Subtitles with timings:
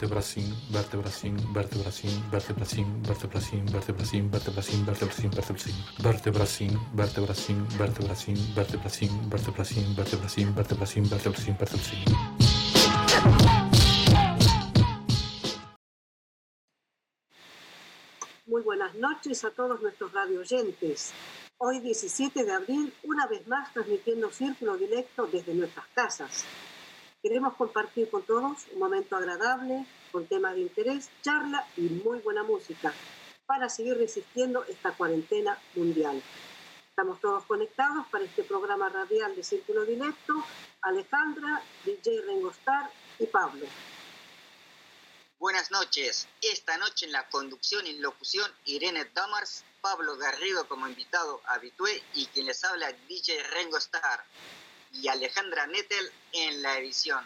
[0.00, 5.30] vertebracin, vertebracin, vertebracin, vertebracin, vertebracin, vertebracin, vertebracin, vertebracin, vertebracin,
[6.06, 12.04] vertebracin, vertebracin, vertebracin, vertebracin, vertebracin, vertebracin, vertebracin, vertebracin, vertebracin.
[18.46, 21.12] Muy buenas noches a todos nuestros radio oyentes.
[21.58, 26.46] Hoy 17 de abril, una vez más transmitiendo Círculo Directo desde nuestras casas.
[27.22, 32.42] Queremos compartir con todos un momento agradable, con temas de interés, charla y muy buena
[32.44, 32.94] música
[33.44, 36.22] para seguir resistiendo esta cuarentena mundial.
[36.88, 40.42] Estamos todos conectados para este programa radial de Círculo Directo.
[40.80, 43.66] Alejandra, DJ Rengostar y Pablo.
[45.38, 46.26] Buenas noches.
[46.40, 52.24] Esta noche en la conducción y locución Irene Damars, Pablo Garrido como invitado habitué y
[52.26, 54.24] quien les habla DJ Rengo Star
[54.92, 57.24] y Alejandra Nettel en la edición.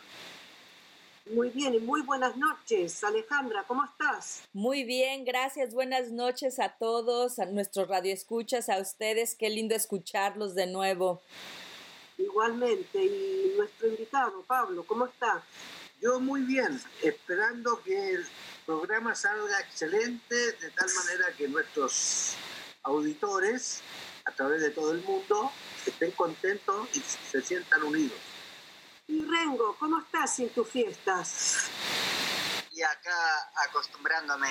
[1.33, 3.03] Muy bien y muy buenas noches.
[3.03, 4.43] Alejandra, ¿cómo estás?
[4.53, 5.73] Muy bien, gracias.
[5.73, 9.35] Buenas noches a todos, a nuestros radioescuchas, a ustedes.
[9.35, 11.23] Qué lindo escucharlos de nuevo.
[12.19, 13.03] Igualmente.
[13.03, 15.43] Y nuestro invitado, Pablo, ¿cómo está?
[16.03, 18.27] Yo muy bien, esperando que el
[18.67, 22.35] programa salga excelente, de tal manera que nuestros
[22.83, 23.81] auditores,
[24.27, 25.53] a través de todo el mundo,
[25.85, 28.19] estén contentos y se sientan unidos.
[29.07, 31.69] Y Rengo, ¿cómo estás en tus fiestas?
[32.73, 34.49] Y acá acostumbrándome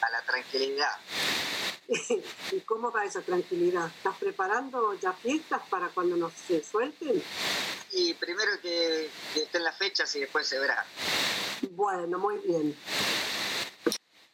[0.00, 0.96] a la tranquilidad.
[2.52, 3.86] ¿Y cómo va esa tranquilidad?
[3.86, 7.22] ¿Estás preparando ya fiestas para cuando nos se suelten?
[7.92, 10.86] Y primero que, que estén las fechas y después se verá.
[11.72, 12.76] Bueno, muy bien.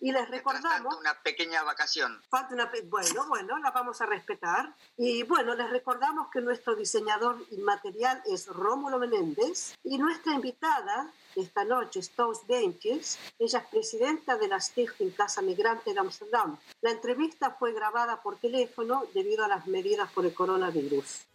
[0.01, 0.95] Y les recordamos...
[0.97, 2.23] una pequeña vacación.
[2.29, 4.75] Falta una bueno, bueno, la vamos a respetar.
[4.97, 11.65] Y bueno, les recordamos que nuestro diseñador inmaterial es Rómulo Menéndez y nuestra invitada esta
[11.65, 13.19] noche es Toos Benches.
[13.39, 16.57] Ella es presidenta de la Stichting Casa Migrante de Amsterdam.
[16.81, 21.27] La entrevista fue grabada por teléfono debido a las medidas por el coronavirus.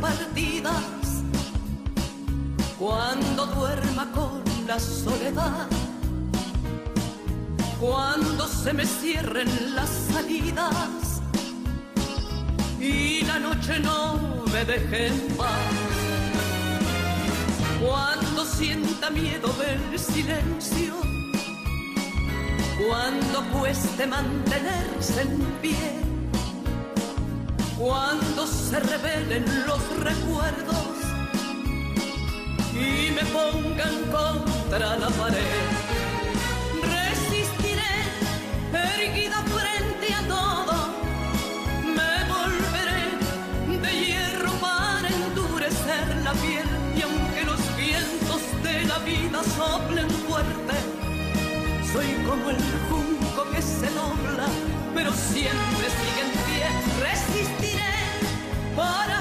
[0.00, 1.22] Partidas,
[2.78, 5.66] cuando duerma con la soledad,
[7.78, 11.20] cuando se me cierren las salidas.
[12.80, 15.72] Y la noche no me deje en paz,
[17.86, 20.94] cuando sienta miedo del silencio,
[22.88, 26.09] cuando cueste mantenerse en pie
[27.80, 30.86] cuando se revelen los recuerdos
[32.74, 35.64] y me pongan contra la pared.
[36.82, 37.94] Resistiré
[38.74, 40.74] erguida frente a todo,
[41.96, 49.40] me volveré de hierro para endurecer la piel y aunque los vientos de la vida
[49.56, 50.76] soplen fuerte,
[51.90, 52.58] soy como el
[52.90, 54.46] junco que se dobla,
[54.94, 56.66] pero siempre sigue en pie.
[57.00, 57.59] Resistiré
[58.80, 59.20] para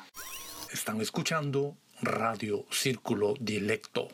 [0.72, 4.08] Están escuchando Radio Círculo Dilecto.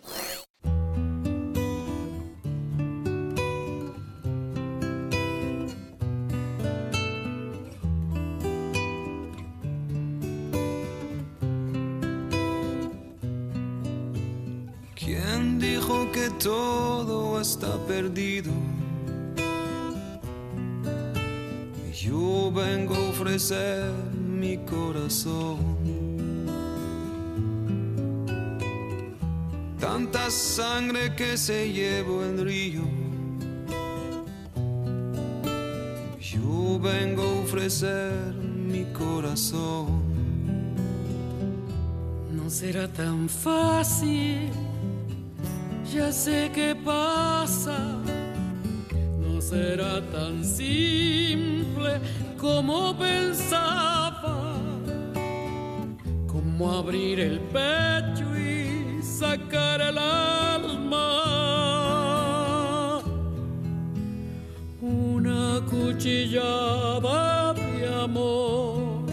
[17.52, 18.52] Está perdido?
[21.92, 25.58] Yo vengo a ofrecer mi corazón.
[29.80, 32.84] Tanta sangre que se llevó el río.
[36.20, 39.88] Yo vengo a ofrecer mi corazón.
[42.32, 44.52] No será tan fácil,
[45.94, 47.78] ya sé qué pasa.
[49.20, 52.00] No será tan simple
[52.38, 54.54] como pensaba,
[56.28, 61.08] como abrir el pecho y sacar el alma.
[64.82, 69.06] Una cuchillada de amor.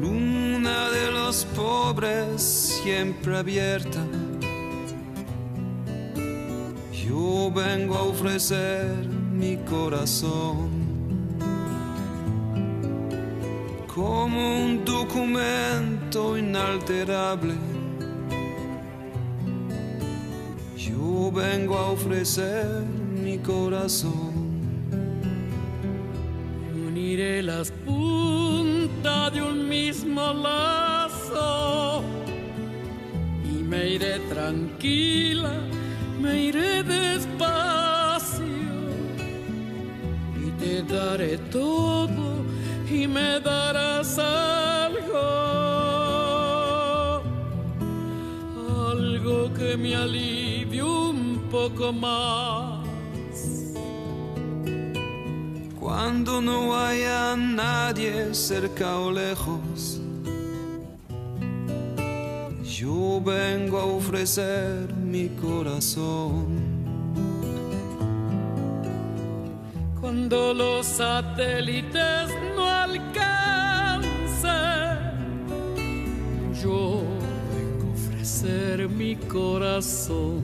[0.00, 4.02] Luna de los pobres siempre abierta.
[6.92, 10.70] Yo vengo a ofrecer mi corazón
[13.94, 17.54] como un documento inalterable.
[20.76, 22.82] Yo vengo a ofrecer
[23.22, 24.32] mi corazón.
[26.86, 31.99] Uniré las puntas de un mismo lazo
[33.94, 35.54] iré tranquila,
[36.20, 38.44] me iré despacio
[40.44, 42.44] y te daré todo
[42.88, 45.26] y me darás algo,
[48.92, 52.86] algo que me alivie un poco más.
[55.78, 59.89] Cuando no haya nadie cerca o lejos,
[62.80, 66.46] yo vengo a ofrecer mi corazón.
[70.00, 73.20] Cuando los satélites no alcancen,
[76.62, 77.02] yo
[77.54, 80.42] vengo a ofrecer mi corazón.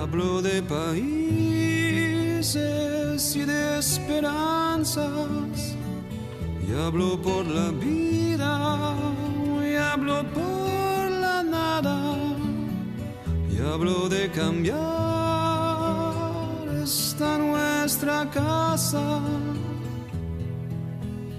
[0.00, 0.94] Hablo de países
[3.34, 5.74] y de esperanzas,
[6.64, 8.94] y hablo por la vida,
[9.94, 12.16] hablo por la nada,
[13.48, 14.74] y hablo de cambiar
[16.82, 19.20] esta nuestra casa,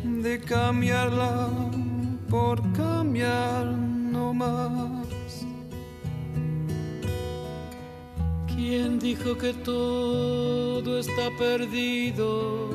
[0.05, 1.49] de cambiarla
[2.29, 5.45] por cambiar no más.
[8.47, 12.69] ¿Quién dijo que todo está perdido?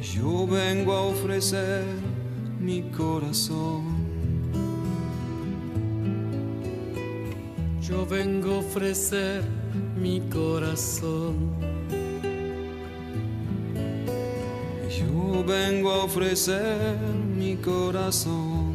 [0.00, 2.09] Yo vengo a ofrecer
[7.80, 9.42] Yo vengo a ofrecer
[9.96, 11.34] mi corazón.
[14.88, 16.96] Yo vengo a ofrecer
[17.36, 18.69] mi corazón.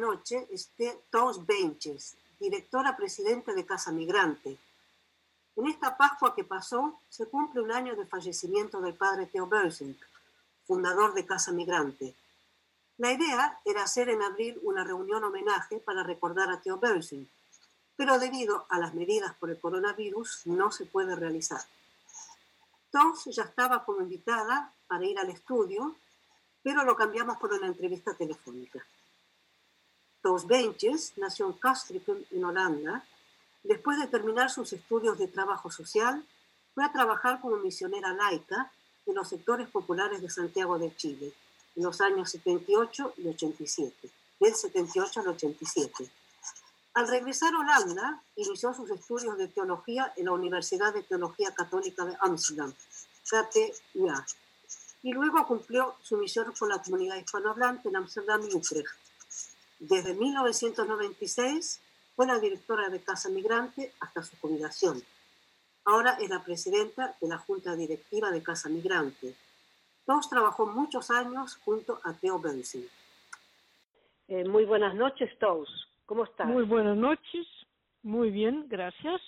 [0.00, 0.70] Noche es
[1.10, 4.58] Tos Benches, directora presidenta de Casa Migrante.
[5.56, 9.98] En esta Pascua que pasó se cumple un año del fallecimiento del padre Theo Bersink,
[10.66, 12.14] fundador de Casa Migrante.
[12.98, 17.28] La idea era hacer en abril una reunión homenaje para recordar a Theo Bersink,
[17.96, 21.60] pero debido a las medidas por el coronavirus no se puede realizar.
[22.90, 25.94] Tos ya estaba como invitada para ir al estudio
[26.62, 28.84] pero lo cambiamos por una entrevista telefónica.
[30.22, 33.04] Dos Benches nació en Castricum, en Holanda.
[33.62, 36.24] Después de terminar sus estudios de trabajo social,
[36.74, 38.70] fue a trabajar como misionera laica
[39.06, 41.32] en los sectores populares de Santiago de Chile.
[41.76, 44.10] en los años 78 y 87,
[44.40, 46.10] del 78 al 87.
[46.94, 52.04] Al regresar a Holanda, inició sus estudios de teología en la Universidad de Teología Católica
[52.04, 52.74] de Amsterdam,
[53.24, 54.26] KTUA,
[55.02, 58.90] y luego cumplió su misión con la comunidad hispanohablante en Amsterdam y Utrecht.
[59.80, 61.80] Desde 1996
[62.14, 65.02] fue la directora de Casa Migrante hasta su jubilación.
[65.86, 69.34] Ahora es la presidenta de la Junta Directiva de Casa Migrante.
[70.04, 72.82] Todos trabajó muchos años junto a Theo Benson.
[74.28, 75.88] Eh, muy buenas noches, Toos.
[76.04, 76.46] ¿Cómo estás?
[76.46, 77.46] Muy buenas noches.
[78.02, 79.22] Muy bien, gracias.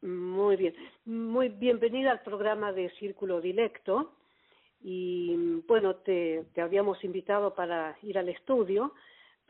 [0.00, 0.74] Muy bien.
[1.04, 4.14] Muy bienvenida al programa de Círculo Directo.
[4.82, 8.94] Y bueno, te, te habíamos invitado para ir al estudio,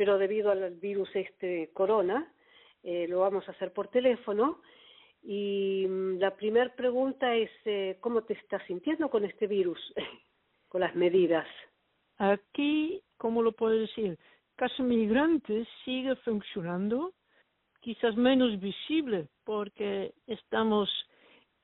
[0.01, 2.33] pero debido al virus este corona,
[2.83, 4.63] eh, lo vamos a hacer por teléfono.
[5.23, 9.79] Y mm, la primera pregunta es, eh, ¿cómo te estás sintiendo con este virus,
[10.69, 11.47] con las medidas?
[12.17, 14.19] Aquí, ¿cómo lo puedo decir?
[14.57, 17.13] Casa Migrante sigue funcionando,
[17.83, 20.89] quizás menos visible porque estamos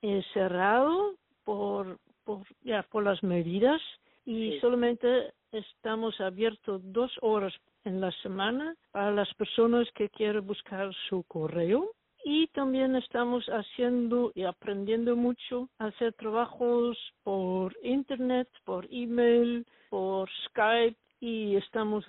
[0.02, 3.80] eh, cerrados por por, ya, por las medidas
[4.26, 4.60] y Sí.
[4.60, 7.54] solamente estamos abiertos dos horas
[7.86, 11.90] en la semana para las personas que quieren buscar su correo
[12.24, 20.98] y también estamos haciendo y aprendiendo mucho hacer trabajos por internet, por email, por Skype
[21.20, 22.04] y estamos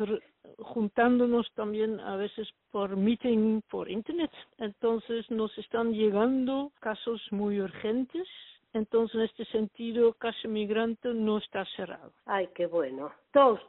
[0.57, 4.31] juntándonos también a veces por meeting por internet.
[4.57, 8.27] Entonces nos están llegando casos muy urgentes.
[8.73, 12.11] Entonces, en este sentido, Casa Migrante no está cerrado.
[12.25, 13.11] Ay, qué bueno.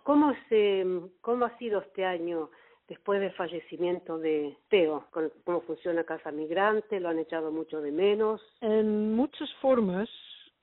[0.03, 0.85] ¿cómo, se,
[1.21, 2.51] ¿cómo ha sido este año
[2.89, 5.07] después del fallecimiento de Teo?
[5.45, 7.01] ¿Cómo funciona Casa Migrante?
[7.01, 8.41] ¿Lo han echado mucho de menos?
[8.61, 10.09] En muchas formas,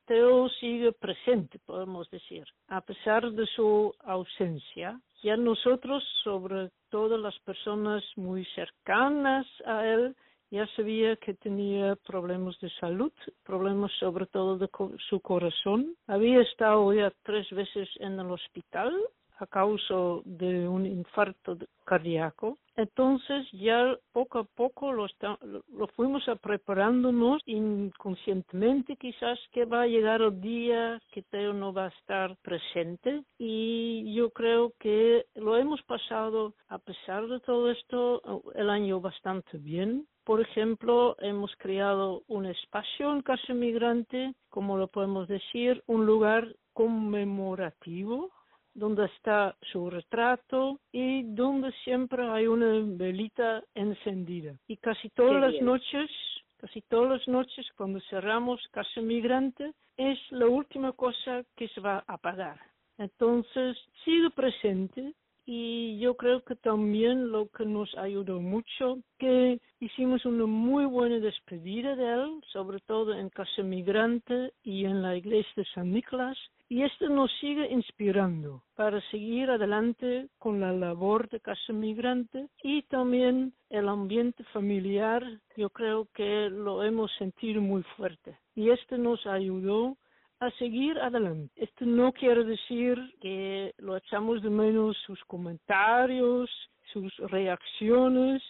[0.06, 5.00] Teo sigue presente, podemos decir, a pesar de su ausencia.
[5.24, 10.16] Ya nosotros, sobre todo las personas muy cercanas a él,
[10.56, 13.12] ya sabía que tenía problemas de salud,
[13.44, 15.96] problemas sobre todo de co- su corazón.
[16.08, 18.94] Había estado ya tres veces en el hospital
[19.40, 22.58] a causa de un infarto cardíaco.
[22.78, 29.84] Entonces ya poco a poco lo, está- lo fuimos a preparándonos inconscientemente quizás que va
[29.84, 35.26] a llegar el día que Teo no va a estar presente y yo creo que
[35.36, 38.22] lo hemos pasado a pesar de todo esto
[38.56, 40.06] el año bastante bien.
[40.26, 46.56] Por ejemplo, hemos creado un espacio en Casa Migrante, como lo podemos decir, un lugar
[46.74, 48.32] conmemorativo
[48.76, 54.54] donde está su retrato y donde siempre hay una velita encendida.
[54.68, 56.12] Y casi todas las noches,
[56.58, 62.04] casi todas las noches cuando cerramos Casa Migrante, es la última cosa que se va
[62.06, 62.60] a apagar.
[62.98, 65.14] Entonces, sigue presente
[65.46, 71.20] y yo creo que también lo que nos ayudó mucho, que hicimos una muy buena
[71.20, 76.38] despedida de él, sobre todo en Casa Migrante y en la iglesia de San Nicolás,
[76.68, 82.82] y esto nos sigue inspirando para seguir adelante con la labor de Casa Migrante y
[82.84, 85.24] también el ambiente familiar,
[85.56, 88.38] yo creo que lo hemos sentido muy fuerte.
[88.56, 89.98] Y esto nos ayudó
[90.40, 91.54] a seguir adelante.
[91.56, 96.50] Esto no quiere decir que lo echamos de menos sus comentarios,
[96.92, 98.42] sus reacciones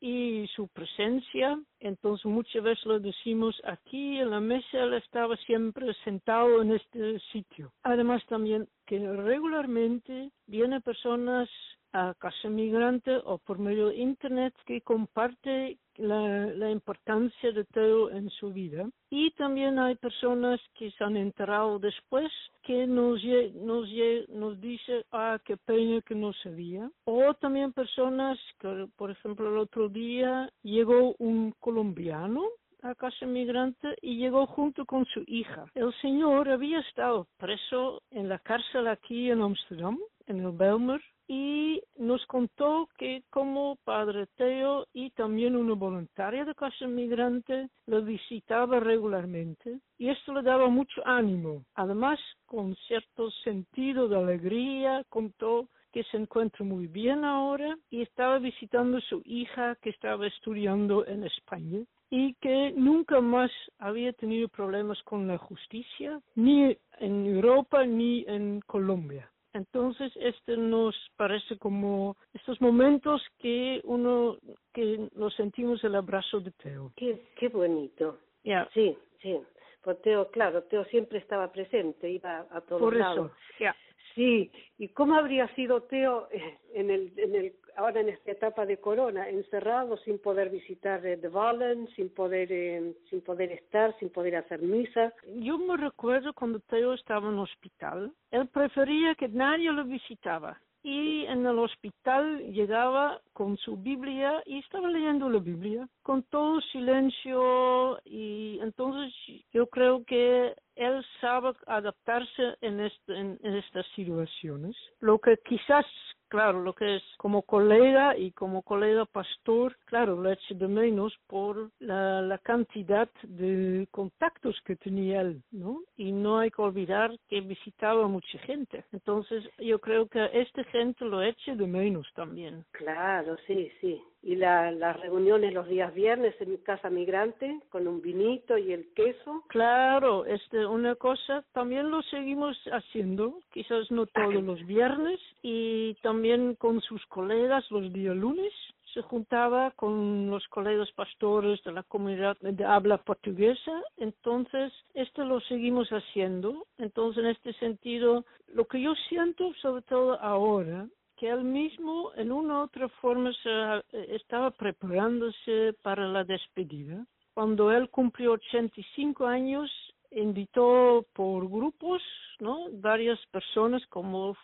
[0.00, 1.58] y su presencia.
[1.80, 7.18] Entonces muchas veces lo decimos aquí en la mesa, él estaba siempre sentado en este
[7.32, 7.72] sitio.
[7.82, 11.48] Además también que regularmente vienen personas
[11.94, 18.28] a Casa Migrante o por medio de Internet que comparte la, importancia de Teo en
[18.30, 18.88] su vida.
[19.10, 22.30] Y también hay personas que se han enterado después
[22.62, 23.22] que nos,
[23.54, 23.88] nos,
[24.28, 26.90] nos dice, ah, qué pena que no sabía.
[27.04, 32.42] O también personas que, por ejemplo, el otro día llegó un colombiano
[32.82, 35.64] a casa migrante y llegó junto con su hija.
[35.74, 41.82] El señor había estado preso en la cárcel aquí en Amsterdam, en el Belmer, y
[41.96, 48.80] nos contó que como padre Teo y también una voluntaria de casa migrante lo visitaba
[48.80, 51.64] regularmente y esto le daba mucho ánimo.
[51.74, 58.40] Además, con cierto sentido de alegría, contó que se encuentra muy bien ahora y estaba
[58.40, 64.48] visitando a su hija que estaba estudiando en España y que nunca más había tenido
[64.48, 69.30] problemas con la justicia, ni en Europa ni en Colombia.
[69.54, 74.36] Entonces, este nos parece como estos momentos que uno,
[74.72, 76.92] que nos sentimos el abrazo de Teo.
[76.96, 78.18] Qué, qué bonito.
[78.42, 79.40] Ya, Sí, sí.
[79.82, 83.30] Pues Teo, claro, Teo siempre estaba presente, iba a todos por lados.
[83.30, 83.76] eso, ya.
[84.14, 88.64] Sí, ¿y cómo habría sido Teo eh, en el, en el, ahora en esta etapa
[88.64, 93.96] de corona, encerrado sin poder visitar eh, The Valen, sin poder, eh, sin poder estar,
[93.98, 95.12] sin poder hacer misa?
[95.36, 100.60] Yo me recuerdo cuando Teo estaba en el hospital, él prefería que nadie lo visitaba
[100.84, 106.60] y en el hospital llegaba con su Biblia y estaba leyendo la Biblia con todo
[106.60, 109.12] silencio y entonces
[109.50, 114.76] yo creo que él sabe adaptarse en, este, en, estas situaciones.
[115.00, 115.86] Lo que quizás
[116.34, 121.16] claro, lo que es como colega y como colega pastor, claro, lo eché de menos
[121.28, 125.82] por la, la, cantidad de contactos que tenía él, ¿no?
[125.96, 128.84] Y no hay que olvidar que visitaba mucha gente.
[128.92, 132.64] Entonces, yo creo que esta gente lo eche de menos también.
[132.72, 137.86] Claro, sí, sí y la, las reuniones los días viernes en mi casa migrante con
[137.86, 139.44] un vinito y el queso.
[139.48, 146.23] Claro, este, una cosa también lo seguimos haciendo, quizás no todos los viernes y también
[146.58, 148.52] con sus colegas los días lunes.
[148.94, 155.40] Se juntaba con los colegas pastores de la comunidad de habla portuguesa, entonces esto lo
[155.40, 156.66] seguimos haciendo.
[156.78, 162.32] Entonces, en este sentido, lo que yo siento, sobre todo ahora, que él mismo en
[162.32, 163.82] una u otra forma se, eh,
[164.14, 167.04] estaba preparándose para la despedida.
[167.34, 169.70] Cuando él cumplió 85 años,
[170.14, 172.02] invitó por grupos,
[172.40, 172.66] ¿no?
[172.72, 174.36] Varias personas, como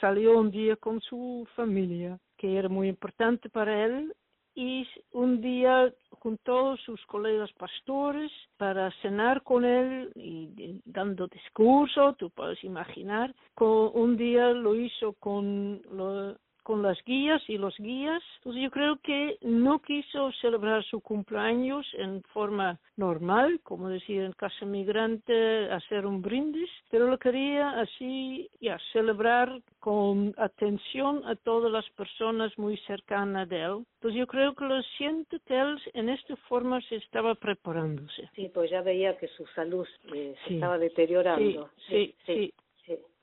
[0.00, 4.14] salió un día con su familia, que era muy importante para él,
[4.54, 12.30] y un día juntó sus colegas pastores para cenar con él y, dando discurso, tú
[12.30, 13.34] puedes imaginar.
[13.58, 18.22] Un día lo hizo con lo, con las guías y los guías.
[18.38, 24.32] Entonces yo creo que no quiso celebrar su cumpleaños en forma normal, como decir en
[24.32, 31.70] casa migrante, hacer un brindis, pero lo quería así, ya, celebrar con atención a todas
[31.70, 33.84] las personas muy cercanas de él.
[33.96, 38.30] Entonces yo creo que lo siento que él en esta forma se estaba preparándose.
[38.34, 41.68] Sí, pues ya veía que su salud eh, se estaba deteriorando.
[41.88, 42.52] sí, sí.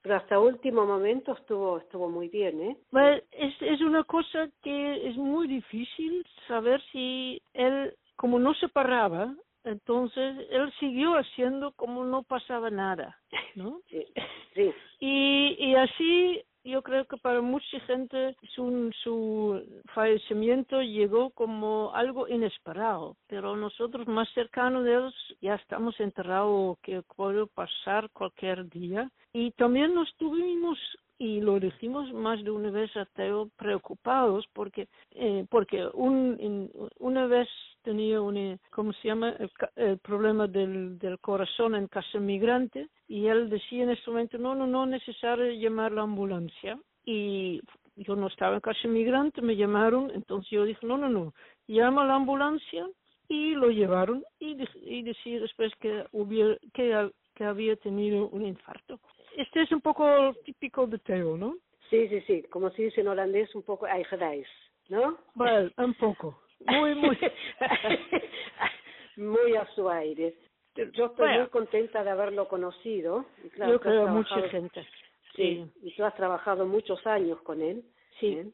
[0.02, 2.78] Pero hasta último momento estuvo estuvo muy bien, ¿eh?
[2.92, 8.68] Bueno, es, es una cosa que es muy difícil saber si él, como no se
[8.68, 13.18] paraba, entonces él siguió haciendo como no pasaba nada,
[13.56, 13.82] ¿no?
[13.90, 14.06] Sí,
[14.54, 14.74] sí.
[15.00, 19.62] Y, y así yo creo que para mucha gente su,
[19.94, 27.02] fallecimiento llegó como algo inesperado, pero nosotros más cercanos de ellos ya estamos enterrados que
[27.16, 29.10] puede pasar cualquier día.
[29.34, 30.78] Y también nos tuvimos
[31.22, 37.28] y lo dijimos más de una vez a Teo preocupados porque eh, porque un, una
[37.28, 37.48] vez
[37.84, 39.36] tenía un, ¿cómo se llama?
[39.76, 44.56] El, problema del, del corazón en casa migrante y él decía en ese momento, no,
[44.56, 47.62] no, no es necesario llamar la ambulancia y
[47.98, 51.36] yo no estaba en casa migrante, me llamaron, entonces yo dije, no, no, no,
[51.68, 52.88] llama la ambulancia
[53.28, 59.00] y lo llevaron y, y decía después que, hubiera, que había tenido un infarto.
[59.38, 61.58] Este es un poco típico de Teo, ¿no?
[61.90, 64.48] Sí, sí, sí, como se dice en holandés, un poco eigenwijs,
[64.90, 65.18] ¿no?
[65.36, 66.42] Bueno, un poco.
[66.66, 67.18] Muy, muy.
[69.18, 70.36] muy a su aire.
[70.76, 73.26] Yo estoy muy contenta de haberlo conocido.
[73.44, 74.88] Y claro, yo creo mucha gente.
[75.36, 77.84] Sí, y tú has trabajado muchos años con él.
[78.20, 78.28] Sí.
[78.28, 78.48] ¿eh?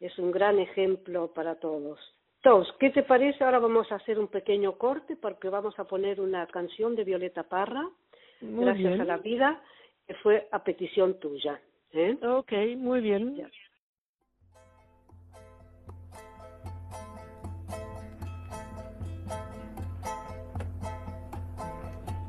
[0.00, 1.98] Es un gran ejemplo para todos.
[2.36, 3.42] Entonces, ¿qué te parece?
[3.42, 7.42] Ahora vamos a hacer un pequeño corte porque vamos a poner una canción de Violeta
[7.42, 7.88] Parra,
[8.40, 9.60] Gracias a la vida,
[10.08, 11.60] que fue a petición tuya.
[11.92, 12.18] ¿eh?
[12.26, 13.46] Ok, muy bien.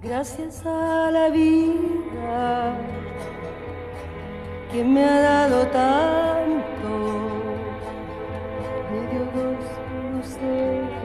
[0.02, 2.78] Gracias a la vida
[4.72, 6.90] que me ha dado tanto,
[8.92, 9.66] me dio dos
[10.14, 11.00] luceros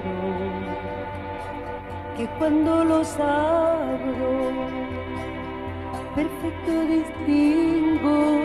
[2.16, 3.73] que cuando los abro,
[6.14, 8.40] perfecto distingo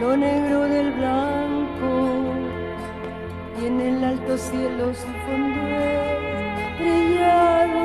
[0.00, 1.90] lo negro del blanco
[3.60, 5.62] y en el alto cielo su fondo
[6.78, 7.84] estrellado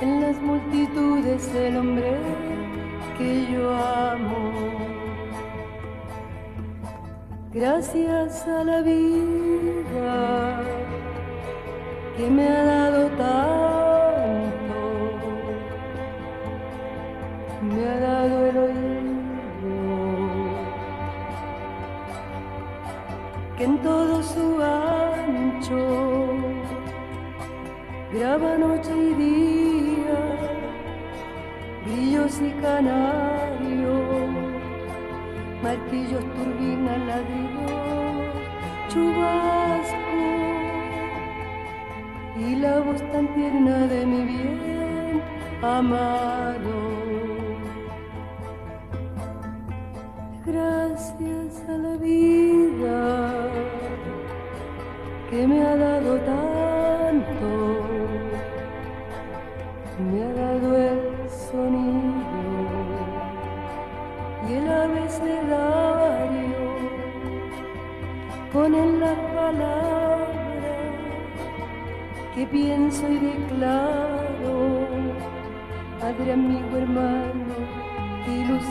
[0.00, 2.16] en las multitudes el hombre
[3.18, 4.50] que yo amo.
[7.52, 10.60] Gracias a la vida
[12.16, 13.59] que me ha dado tanto,
[28.20, 30.20] graba noche y día
[31.86, 34.30] grillos y canarios,
[35.62, 38.34] martillos, turbinas, ladrillos,
[38.88, 39.96] chubasco
[42.36, 45.22] y la voz tan tierna de mi bien
[45.62, 46.74] amado.
[50.44, 53.48] Gracias a la vida
[55.30, 56.59] que me ha dado tanto,
[72.40, 74.86] que pienso y declaro,
[76.00, 77.54] Padre, amigo, hermano,
[78.26, 78.64] y luz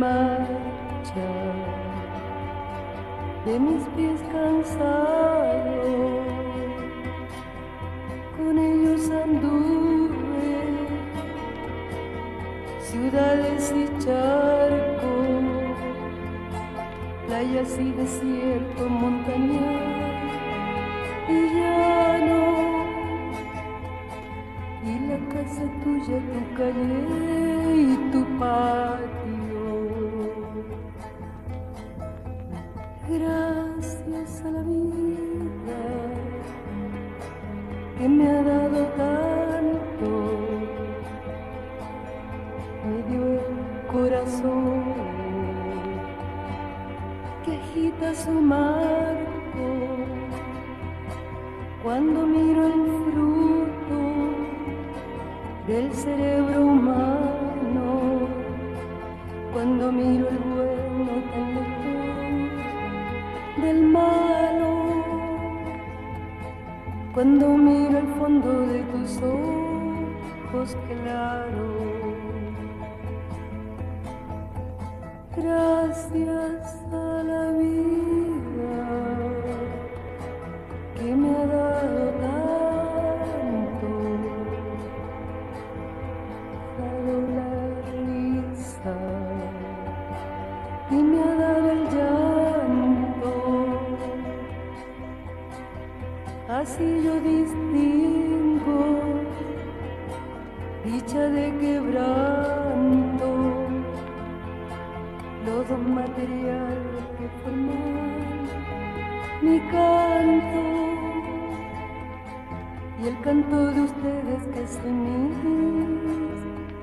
[0.00, 1.30] Marcha
[3.44, 5.80] de mis pies cansados
[8.36, 10.20] con ellos anduve
[12.80, 15.44] ciudades y charcos,
[17.26, 20.14] playas y desierto, montañas
[21.28, 22.42] y llano,
[24.82, 27.00] y la casa tuya, tu calle
[27.76, 29.19] y tu patio.
[100.84, 103.28] Dicha de quebranto,
[105.44, 108.48] los dos materiales que forman
[109.42, 110.62] mi canto
[113.02, 114.92] y el canto de ustedes que es el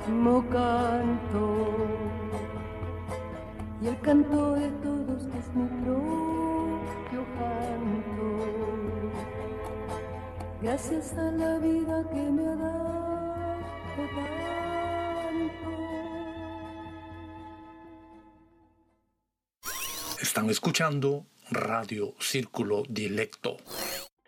[0.09, 1.67] mismo canto
[3.81, 8.27] y el canto de todos que es mi propio canto.
[10.61, 12.96] Gracias a la vida que me ha dado.
[20.21, 23.57] Están escuchando Radio Círculo Dilecto.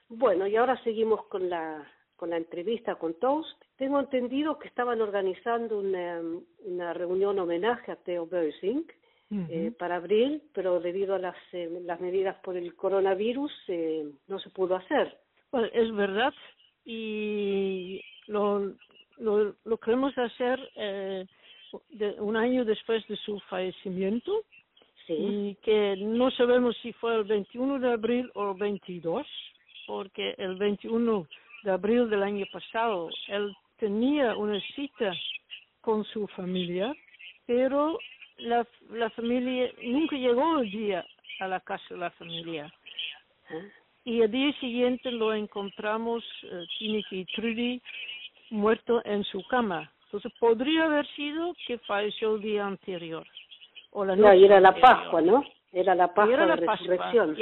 [0.07, 3.61] Bueno, y ahora seguimos con la, con la entrevista con Toast.
[3.77, 6.21] Tengo entendido que estaban organizando una,
[6.65, 8.85] una reunión homenaje a Theo Bösing
[9.31, 14.39] eh, para abril, pero debido a las, eh, las medidas por el coronavirus eh, no
[14.39, 15.15] se pudo hacer.
[15.51, 16.33] Bueno, es verdad
[16.85, 18.73] y lo,
[19.19, 21.25] lo, lo queremos hacer eh,
[21.91, 24.43] de, un año después de su fallecimiento.
[25.11, 29.25] Y que no sabemos si fue el 21 de abril o el 22,
[29.87, 31.27] porque el 21
[31.63, 35.11] de abril del año pasado él tenía una cita
[35.81, 36.93] con su familia,
[37.47, 37.97] pero
[38.37, 41.03] la, la familia nunca llegó el día
[41.39, 42.71] a la casa de la familia.
[44.05, 47.81] Y el día siguiente lo encontramos, eh, Tineke y Trudy,
[48.51, 49.91] muerto en su cama.
[50.05, 53.25] Entonces podría haber sido que falleció el día anterior.
[53.91, 54.89] O la No, noche y era la anterior.
[54.95, 55.43] Pascua, ¿no?
[55.71, 57.35] Era la Pascua era de la Pascua, Resurrección.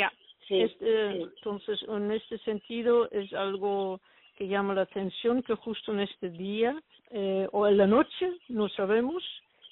[0.48, 1.22] Sí, Este, sí.
[1.24, 4.00] Entonces, en este sentido, es algo
[4.38, 6.80] que llama la atención que justo en este día
[7.12, 9.24] eh, o en la noche, no sabemos.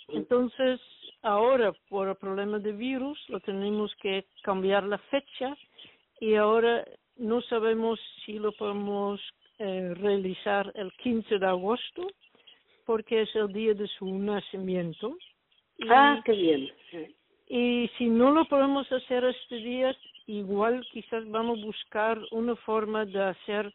[0.10, 0.80] Entonces,
[1.22, 5.56] ahora, por el problema de virus, lo tenemos que cambiar la fecha
[6.20, 6.86] y ahora
[7.18, 9.22] no sabemos si lo podemos
[9.60, 12.08] eh, realizar el 15 de agosto,
[12.86, 15.18] porque es el día de su nacimiento.
[15.78, 16.72] Y- Ah, qué bien.
[17.48, 23.06] Y si no lo podemos hacer este día, igual quizás vamos a buscar una forma
[23.06, 23.74] de hacer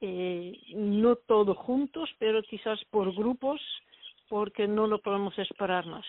[0.00, 3.60] eh, no todos juntos, pero quizás por grupos,
[4.28, 6.04] porque no lo podemos esperar más.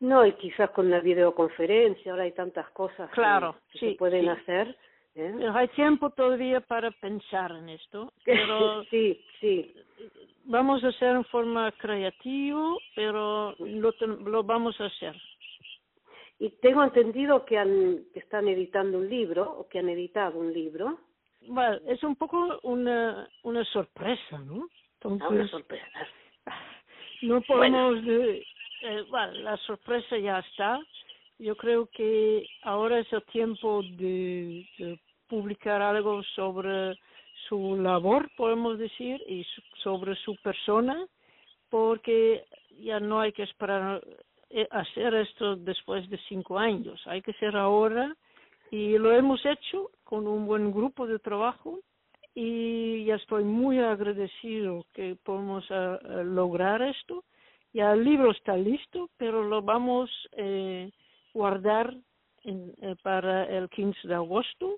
[0.00, 3.96] No, y quizás con la videoconferencia, ahora hay tantas cosas Claro, que, que sí, se
[3.98, 4.28] pueden sí.
[4.28, 4.76] hacer.
[5.16, 5.34] ¿Eh?
[5.54, 9.74] Hay tiempo todavía para pensar en esto, pero sí, sí.
[10.44, 13.92] vamos a hacer en forma creativa, pero lo,
[14.24, 15.16] lo vamos a hacer.
[16.38, 20.52] Y tengo entendido que, han, que están editando un libro, o que han editado un
[20.52, 20.98] libro.
[21.48, 24.68] Bueno, es un poco una, una sorpresa, ¿no?
[25.20, 25.86] Ah, una sorpresa.
[27.22, 28.04] no podemos...
[28.04, 28.44] de-
[28.82, 30.78] eh, bueno, la sorpresa ya está.
[31.38, 34.98] Yo creo que ahora es el tiempo de, de
[35.28, 36.96] publicar algo sobre
[37.48, 39.44] su labor, podemos decir, y
[39.82, 41.06] sobre su persona,
[41.70, 42.44] porque
[42.80, 44.02] ya no hay que esperar
[44.50, 47.00] eh, hacer esto después de cinco años.
[47.06, 48.14] Hay que ser ahora
[48.70, 51.78] y lo hemos hecho con un buen grupo de trabajo
[52.34, 57.24] y ya estoy muy agradecido que podemos eh, eh, lograr esto.
[57.72, 60.90] Ya el libro está listo, pero lo vamos eh,
[61.34, 61.94] guardar
[62.44, 64.76] en- para el 15 de agosto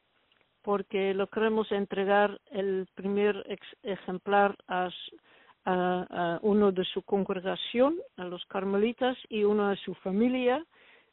[0.69, 4.91] porque lo queremos entregar el primer ex- ejemplar a,
[6.43, 10.63] uno de su congregación, a los carmelitas, y uno a su familia,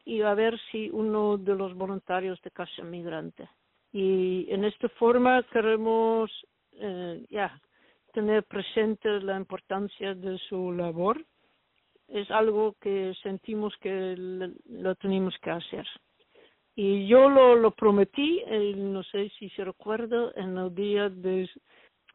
[0.03, 3.47] y a ver si uno de los voluntarios de Casa Migrante.
[3.93, 6.29] Y en esta forma queremos
[6.73, 7.57] eh, ya
[8.11, 11.23] tener presente la importancia de su labor.
[12.09, 15.87] Es algo que sentimos que lo tenemos que hacer.
[16.75, 18.43] Y yo lo, lo prometí,
[18.75, 21.49] no sé si se recuerda, en el día de,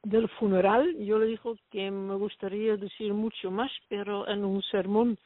[0.02, 5.16] del funeral, yo le dije que me gustaría decir mucho más, pero en un sermón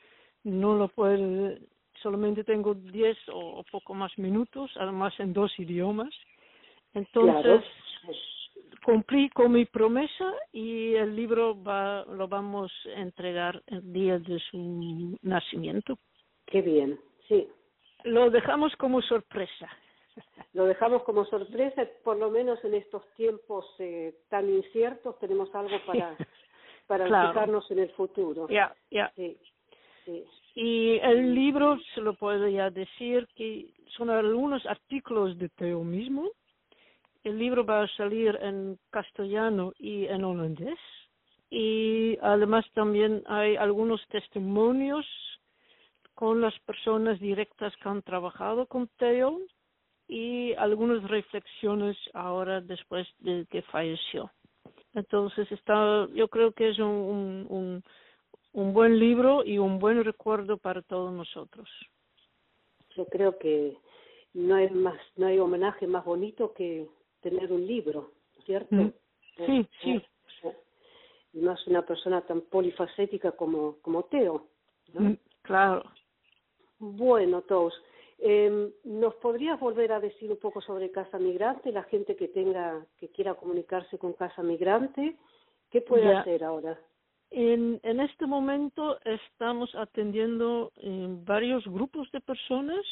[0.45, 1.57] no lo puedo,
[2.01, 6.15] solamente tengo diez o, o poco más minutos, además en dos idiomas.
[6.95, 7.63] Entonces, Claro.
[8.85, 14.39] cumplí con mi promesa y el libro va, lo vamos a entregar el día de
[14.39, 15.99] su nacimiento.
[16.47, 17.49] Qué bien, sí.
[18.05, 19.69] Lo dejamos como sorpresa.
[20.53, 25.77] Lo dejamos como sorpresa, por lo menos en estos tiempos eh, tan inciertos tenemos algo
[25.85, 26.17] para,
[26.87, 27.29] para Claro.
[27.29, 28.47] fijarnos en el futuro.
[28.49, 29.11] Ya, ya.
[29.17, 29.37] Sí,
[30.05, 30.25] sí.
[30.55, 36.31] Y el libro, se lo puedo ya decir, que son algunos artículos de Teo mismo.
[37.25, 40.79] El libro va a salir en castellano y en holandés.
[41.51, 45.07] Y además también hay algunos testimonios
[46.15, 49.41] con las personas directas que han trabajado con Teo
[50.07, 54.31] y algunas reflexiones ahora después de que falleció.
[54.95, 57.85] Entonces está, yo creo que es un, un, un,
[58.53, 61.69] un buen libro y un buen recuerdo para todos nosotros.
[62.97, 63.77] Yo creo que
[64.35, 66.89] no hay más, no hay homenaje más bonito que
[67.21, 68.13] tener un libro,
[68.45, 68.75] ¿cierto?
[68.75, 68.93] Mm.
[69.39, 69.91] Eh, Sí, sí.
[69.91, 70.07] eh,
[70.45, 70.57] eh.
[71.33, 74.47] Y más una persona tan polifacética como, como Teo.
[74.93, 75.01] ¿no?
[75.01, 75.83] Mm, Claro.
[76.93, 77.73] Bueno, Tous,
[78.19, 81.73] eh, ¿nos podrías volver a decir un poco sobre Casa Migrante?
[81.73, 85.17] La gente que tenga, que quiera comunicarse con Casa Migrante,
[85.71, 86.21] ¿qué puede Ya.
[86.21, 86.79] hacer ahora?
[87.31, 92.85] En, en este momento estamos atendiendo eh, varios grupos de personas.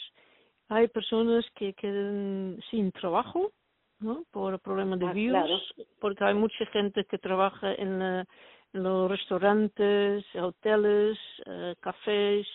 [0.69, 3.53] Hay personas que quedan sin trabajo,
[4.01, 4.25] ¿no?
[4.31, 5.87] Por el problema de Ah, virus, claro.
[6.01, 8.25] porque hay mucha gente que trabaja en, eh,
[8.73, 12.49] en los restaurantes, hoteles, eh, cafés,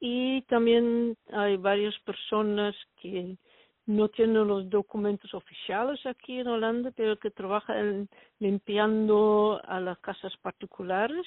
[0.00, 3.36] y también hay varias personas que
[3.86, 8.08] no tienen los documentos oficiales aquí en Holanda, pero que trabajan
[8.38, 11.26] limpiando a las casas particulares.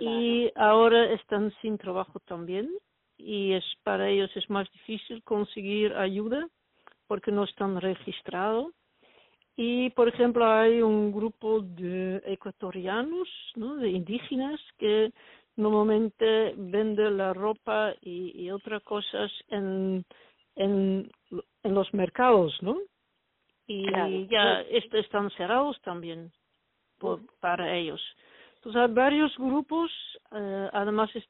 [0.00, 2.70] Y ahora están sin trabajo también
[3.18, 6.48] y es para ellos es más difícil conseguir ayuda
[7.06, 8.72] porque no están registrados.
[9.54, 13.76] Y por ejemplo hay un grupo de ecuatorianos ¿no?
[13.76, 15.12] de indígenas que
[15.56, 20.04] normalmente vende la ropa y, y otras cosas en,
[20.56, 21.10] en
[21.64, 22.76] en los mercados no
[23.66, 24.26] y Claro.
[24.30, 26.32] ya est- están cerrados también
[26.98, 28.00] por, para ellos
[28.56, 29.90] entonces hay varios grupos
[30.32, 31.24] eh, además es,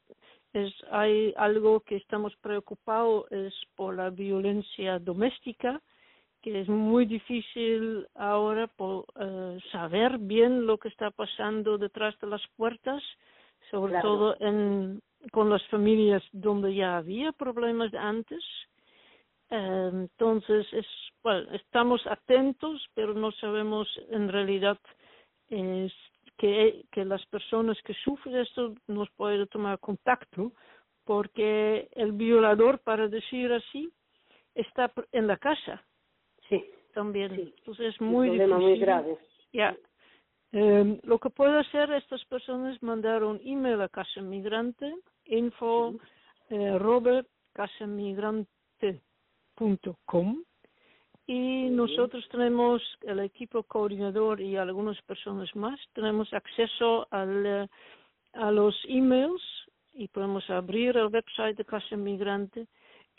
[0.52, 5.80] es hay algo que estamos preocupados es por la violencia doméstica
[6.42, 12.26] que es muy difícil ahora por, eh, saber bien lo que está pasando detrás de
[12.26, 13.02] las puertas,
[13.72, 14.08] sobre Claro.
[14.08, 18.44] todo en, con las familias donde ya había problemas antes.
[19.50, 20.86] Eh, entonces, es,
[21.24, 24.78] bueno, estamos atentos, pero no sabemos en realidad
[25.48, 25.90] eh,
[26.36, 30.52] que, que las personas que sufren esto nos pueden tomar contacto
[31.04, 33.90] porque el violador, para decir así,
[34.54, 35.82] está en la casa
[36.48, 36.62] Sí,
[36.94, 37.34] también.
[37.34, 37.54] Sí.
[37.58, 38.70] Entonces es un muy problema difícil.
[38.70, 39.18] muy grave.
[39.52, 39.76] Ya.
[40.52, 45.94] Eh, lo que puede hacer estas personas es mandar un email a Casa Migrante, info
[46.50, 47.22] eh, arroba
[47.54, 50.44] casamigrante.com
[51.26, 57.68] y nosotros tenemos el equipo coordinador y algunas personas más, tenemos acceso al, eh,
[58.34, 59.40] a los emails
[59.94, 62.66] y podemos abrir el website de Casa Migrante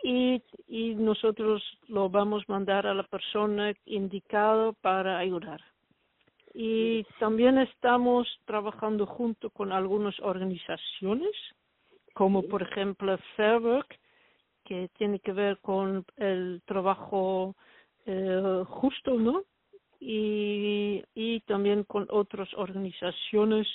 [0.04, 5.62] y, y nosotros lo vamos a mandar a la persona indicada para ayudar.
[6.54, 11.32] Y también estamos trabajando junto con algunas organizaciones,
[12.14, 14.00] como por ejemplo Fairwork,
[14.64, 17.56] que tiene que ver con el trabajo
[18.06, 19.44] eh, justo, ¿no?
[20.00, 23.68] Y, y también con otras organizaciones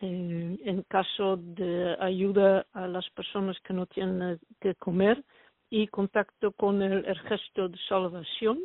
[0.00, 5.24] eh, en caso de ayuda a las personas que no tienen que comer
[5.70, 8.58] y contacto con el, el gesto de salvación.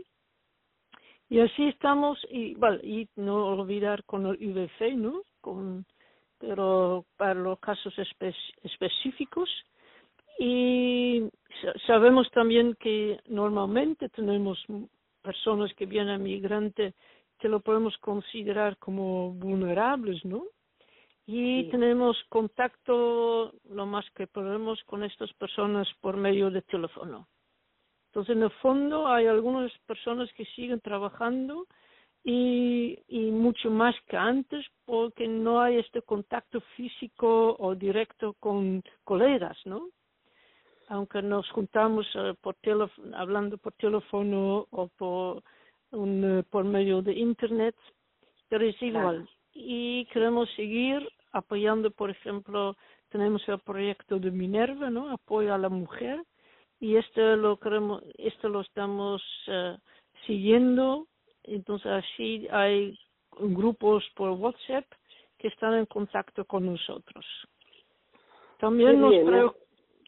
[1.30, 5.22] Y así estamos, y, bueno, y no olvidar con el IVC, ¿no?
[5.42, 5.86] Con,
[6.40, 9.50] pero para los casos espe- específicos.
[10.40, 11.24] Y
[11.62, 14.58] sa- sabemos también que normalmente tenemos
[15.22, 16.96] personas que vienen migrantes
[17.38, 20.44] que lo podemos considerar como vulnerables, ¿no?
[21.28, 21.70] Y Sí.
[21.70, 27.28] tenemos contacto lo más que podemos con estas personas por medio de teléfono.
[28.10, 31.68] Entonces, en el fondo, hay algunas personas que siguen trabajando
[32.24, 38.84] y, y mucho más que antes porque no hay este contacto físico o directo con
[39.04, 39.90] colegas, ¿no?
[40.88, 45.44] Aunque nos juntamos eh, por teléfono, hablando por teléfono o por,
[45.92, 47.76] un, eh, por medio de Internet,
[48.48, 49.30] pero es igual.
[49.54, 52.76] Y queremos seguir apoyando, por ejemplo,
[53.10, 55.12] tenemos el proyecto de Minerva, ¿no?
[55.12, 56.24] Apoyo a la mujer
[56.80, 59.78] y este lo queremos, esto lo estamos eh,
[60.26, 61.08] siguiendo.
[61.44, 62.98] Entonces así hay
[63.40, 64.86] grupos por WhatsApp
[65.38, 67.26] que están en contacto con nosotros.
[68.58, 69.24] También nos ¿eh?
[69.26, 69.56] preo-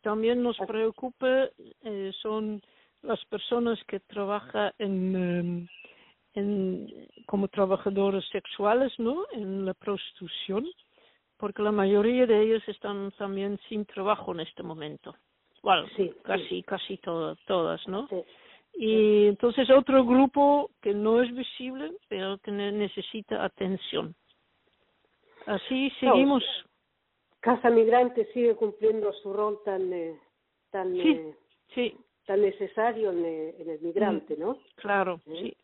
[0.03, 1.49] también nos preocupa
[1.83, 2.61] eh, son
[3.01, 5.67] las personas que trabajan en, em,
[6.33, 9.25] en como trabajadores sexuales, ¿no?
[9.31, 10.65] En la prostitución,
[11.37, 15.15] porque la mayoría de ellos están también sin trabajo en este momento.
[15.61, 18.07] Bueno, Sí, casi, casi to- todas, ¿no?
[18.07, 18.23] Sí.
[18.73, 24.15] Y entonces otro grupo que no es visible, pero que ne- necesita atención.
[25.45, 26.43] Así seguimos.
[27.41, 30.19] Casa Migrante sigue cumpliendo su rol tan eh,
[30.69, 31.35] tan eh,
[32.25, 34.57] tan necesario en, eh, en el migrante, ¿no?
[34.75, 35.35] claro, ¿Eh?
[35.41, 35.57] sí.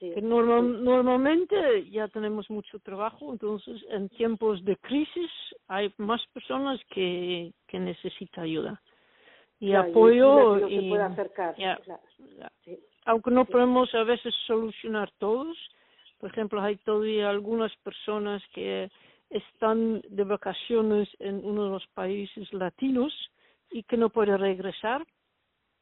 [0.00, 0.12] Sí.
[0.14, 5.30] Que normal- normalmente ya tenemos mucho trabajo, entonces en tiempos de crisis
[5.66, 8.80] hay más personas que, que necesitan ayuda.
[9.60, 12.02] Y Claro, apoyo y claro.
[12.64, 12.78] Sí.
[13.06, 15.56] aunque no podemos a veces solucionar todos,
[16.18, 18.90] por ejemplo, hay todavía algunas personas que
[19.30, 23.12] están de vacaciones en uno de los países latinos
[23.70, 25.04] y que no pueden regresar,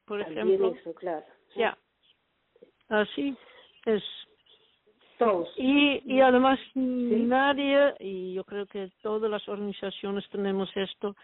[0.05, 0.75] por También ejemplo.
[0.75, 1.25] eso, claro.
[1.55, 1.77] Ya,
[2.89, 3.37] así
[3.87, 4.03] es.
[5.19, 5.49] Todos.
[5.57, 11.17] Y, y además nadie, y yo creo que todas las organizaciones tenemos esto,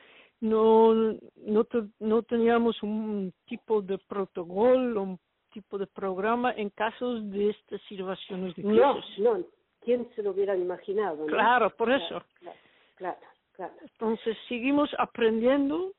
[0.42, 0.92] no,
[1.36, 1.66] no,
[2.00, 5.18] no teníamos un tipo de protocolo, un
[5.52, 9.18] tipo de programa en casos de estas situaciones de No, crisis.
[9.20, 9.38] no.
[9.84, 11.16] ¿Quién se lo hubiera imaginado?
[11.16, 11.26] no?
[11.26, 12.22] Claro, por Claro, eso.
[12.40, 12.58] Claro,
[12.96, 13.18] claro,
[13.52, 13.72] claro.
[13.82, 15.92] Entonces seguimos aprendiendo.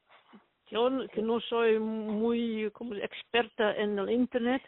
[0.69, 4.62] Yo que no soy muy como experta en el internet.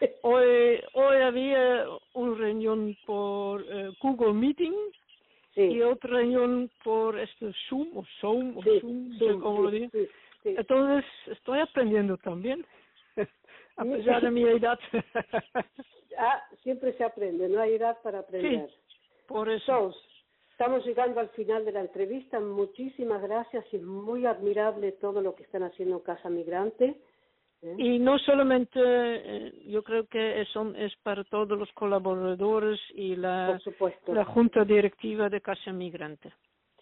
[0.22, 4.74] Hoy hoy había una reunión por eh, Google Meeting
[5.54, 5.62] Sí.
[5.62, 9.70] y otra reunión por este Zoom o Zoom o Sí, Zoom, Zoom, cómo sí, lo
[9.70, 10.08] digo.
[10.44, 12.64] Entonces estoy aprendiendo también,
[13.76, 14.78] a pesar de mi edad.
[16.18, 18.68] Ah, siempre se aprende, no hay edad para aprender.
[19.26, 19.94] por eso.
[20.50, 22.38] Estamos llegando al final de la entrevista.
[22.38, 27.00] Muchísimas gracias y muy admirable todo lo que están haciendo en Casa Migrante.
[27.78, 33.60] Y no solamente, eh, yo creo que son, es para todos los colaboradores y la,
[34.08, 36.32] la junta directiva de Casa Migrante.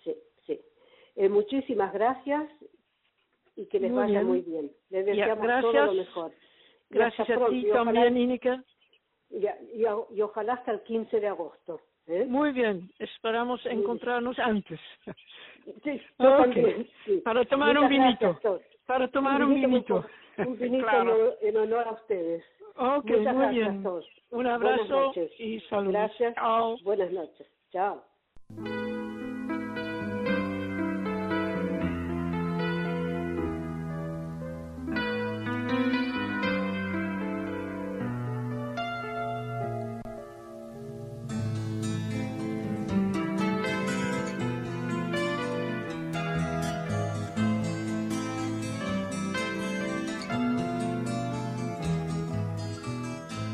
[0.02, 0.14] Sí,
[0.46, 0.58] sí.
[1.16, 2.48] Eh, muchísimas gracias
[3.56, 4.26] y que les Muy vaya bien.
[4.26, 4.72] muy bien.
[4.88, 6.32] Les Ya, deseamos todo lo mejor.
[6.88, 7.50] Gracias a pronto.
[7.50, 8.64] ti Y ojalá- también, Inica.
[9.28, 9.84] y, y-
[10.16, 11.80] y ojalá hasta el 15 de agosto.
[12.06, 12.24] ¿eh?
[12.26, 14.80] Muy bien, esperamos encontrarnos antes.
[15.84, 16.88] Sí, también.
[17.22, 18.38] Para tomar un vinito.
[18.42, 18.62] gracias.
[18.86, 20.04] Para tomar un vinito,
[20.46, 21.34] vinito Claro.
[21.40, 22.44] en, honor- a ustedes.
[22.76, 23.86] Ok, Muchas muy gracias, bien.
[24.30, 25.92] Un abrazo y saludos.
[25.92, 26.34] Gracias.
[26.34, 26.76] Chao.
[26.82, 27.46] Buenas noches.
[27.72, 28.04] Chao.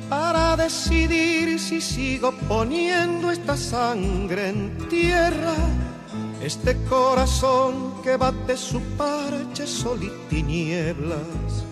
[0.08, 5.54] Para decidir si sigo poniendo esta sangre en tierra,
[6.40, 11.64] este corazón que bate su parche sol y tinieblas,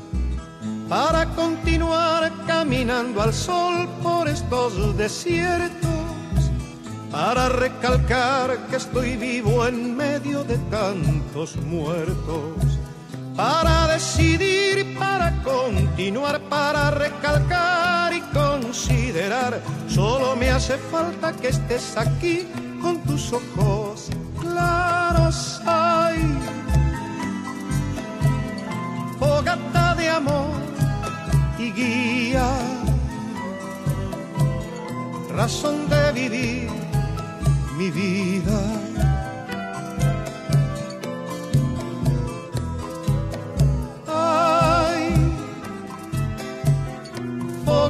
[0.88, 5.90] para continuar caminando al sol por estos desiertos,
[7.10, 12.73] para recalcar que estoy vivo en medio de tantos muertos
[13.36, 19.60] para decidir, para continuar, para recalcar y considerar.
[19.88, 22.46] Solo me hace falta que estés aquí
[22.80, 24.10] con tus ojos
[24.40, 25.60] claros.
[25.66, 26.20] Ay,
[29.18, 30.50] fogata de amor
[31.58, 32.48] y guía,
[35.34, 36.70] razón de vivir
[37.76, 38.83] mi vida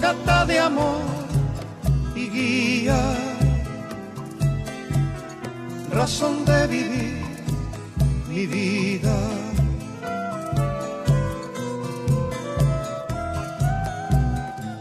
[0.04, 1.00] fogata de amor
[2.14, 3.00] y guía,
[5.90, 7.24] razón de vivir
[8.28, 9.16] mi vida.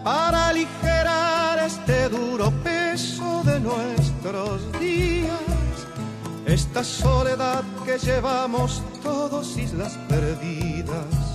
[0.04, 5.88] Para aligerar este duro peso de nuestros días,
[6.46, 11.33] esta soledad que llevamos todos islas perdidas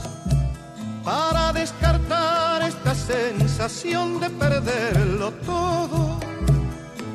[1.08, 6.20] para descartar esta sensación de perderlo todo,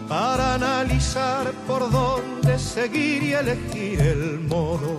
[0.07, 4.97] para analizar por dónde seguir y elegir el modo,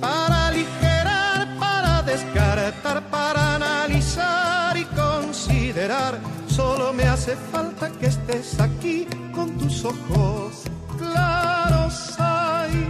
[0.00, 6.18] para aligerar, para descartar, para analizar y considerar,
[6.48, 10.64] solo me hace falta que estés aquí con tus ojos
[10.98, 12.16] claros.
[12.18, 12.88] Hay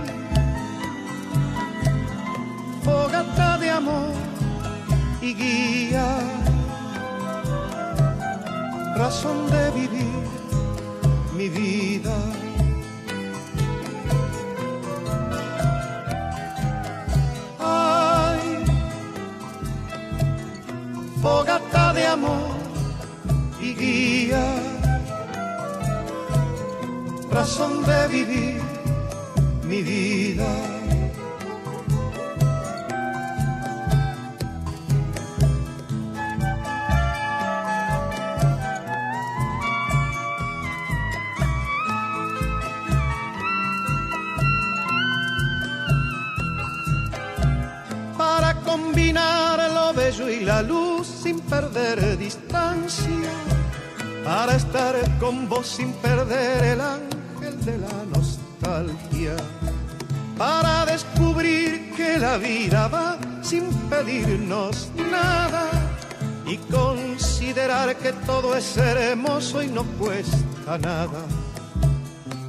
[2.83, 4.30] fogata de amor
[5.23, 6.18] y guía,
[8.97, 10.23] razón de vivir
[11.37, 12.16] mi vida.
[17.59, 18.64] Ay,
[21.21, 22.57] fogata de amor
[23.61, 24.45] y guía,
[27.31, 28.62] razón de vivir
[29.64, 30.70] mi vida.
[55.21, 59.37] Con vos sin perder el ángel de la nostalgia,
[60.39, 65.68] para descubrir que la vida va sin pedirnos nada
[66.47, 71.23] y considerar que todo es hermoso y no cuesta nada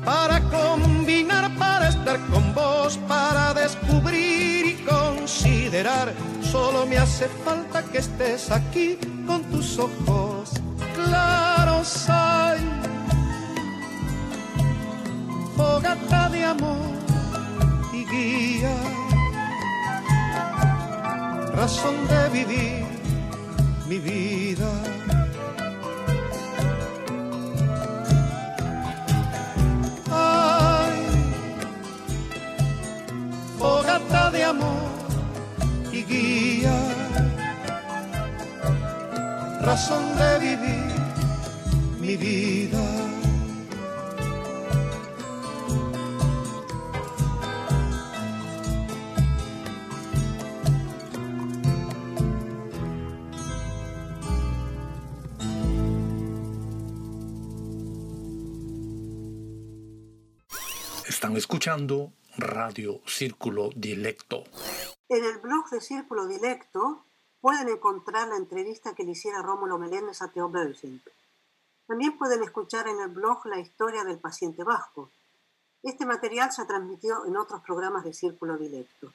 [0.06, 6.14] para combinar, para estar con vos, para descubrir y considerar.
[6.42, 8.98] Solo me hace falta que estés aquí
[9.28, 10.52] con tus ojos
[10.96, 12.10] claros.
[15.82, 16.94] Fogata de amor
[17.92, 18.76] y guía,
[21.56, 22.86] razón de vivir
[23.88, 24.72] mi vida.
[33.58, 34.90] Fogata de amor
[35.92, 36.78] y guía,
[39.62, 40.92] razón de vivir
[42.00, 43.11] mi vida.
[61.62, 64.46] Escuchando Radio Círculo Dilecto.
[65.08, 67.06] En el blog de Círculo Dilecto
[67.40, 71.04] pueden encontrar la entrevista que le hiciera Rómulo Meléndez a Teo Bösing.
[71.86, 75.12] También pueden escuchar en el blog la historia del paciente vasco.
[75.84, 79.14] Este material se transmitió en otros programas de Círculo Dilecto.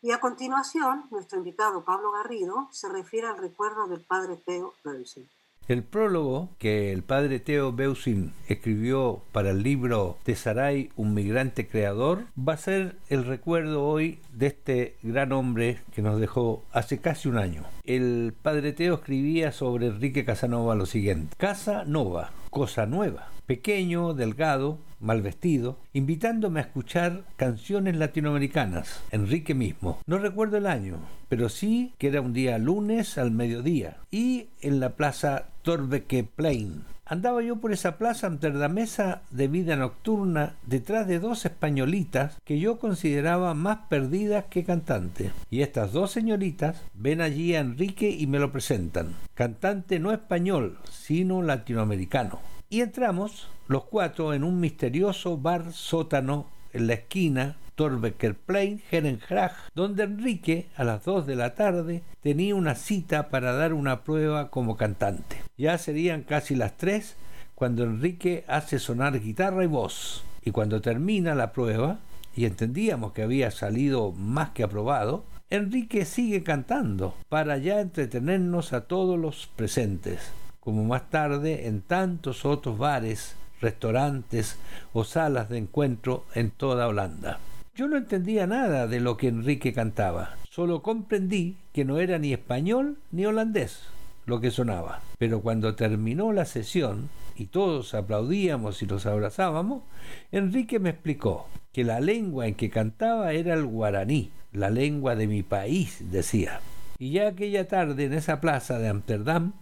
[0.00, 5.28] Y a continuación, nuestro invitado Pablo Garrido se refiere al recuerdo del padre Teo Bösing.
[5.70, 12.24] El prólogo que el padre Theo Beusin escribió para el libro Tesaray, un migrante creador,
[12.36, 17.28] va a ser el recuerdo hoy de este gran hombre que nos dejó hace casi
[17.28, 17.62] un año.
[17.84, 21.36] El padre Teo escribía sobre Enrique Casanova lo siguiente.
[21.38, 23.28] Casa Nova, Cosa Nueva.
[23.46, 29.98] Pequeño, delgado, mal vestido, invitándome a escuchar canciones latinoamericanas, Enrique mismo.
[30.06, 30.98] No recuerdo el año,
[31.28, 36.84] pero sí que era un día lunes al mediodía y en la plaza Torbeque Plain.
[37.04, 42.78] Andaba yo por esa plaza amsterdamesa de vida nocturna detrás de dos españolitas que yo
[42.78, 45.32] consideraba más perdidas que cantantes.
[45.50, 49.16] Y estas dos señoritas ven allí a Enrique y me lo presentan.
[49.34, 52.38] Cantante no español, sino latinoamericano.
[52.68, 59.54] Y entramos los cuatro en un misterioso bar sótano en la esquina Torbecker Plain, Herengrach,
[59.74, 64.50] donde Enrique, a las 2 de la tarde, tenía una cita para dar una prueba
[64.50, 65.42] como cantante.
[65.56, 67.16] Ya serían casi las 3
[67.54, 70.24] cuando Enrique hace sonar guitarra y voz.
[70.42, 71.98] Y cuando termina la prueba,
[72.34, 78.82] y entendíamos que había salido más que aprobado, Enrique sigue cantando para ya entretenernos a
[78.82, 84.56] todos los presentes, como más tarde en tantos otros bares, restaurantes
[84.92, 87.38] o salas de encuentro en toda Holanda.
[87.74, 92.32] Yo no entendía nada de lo que Enrique cantaba, solo comprendí que no era ni
[92.32, 93.84] español ni holandés
[94.26, 95.00] lo que sonaba.
[95.18, 99.82] Pero cuando terminó la sesión y todos aplaudíamos y los abrazábamos,
[100.30, 105.26] Enrique me explicó que la lengua en que cantaba era el guaraní, la lengua de
[105.26, 106.60] mi país, decía.
[106.98, 109.54] Y ya aquella tarde en esa plaza de Amsterdam,